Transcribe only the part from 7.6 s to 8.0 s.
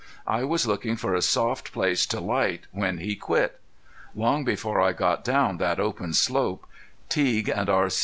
R.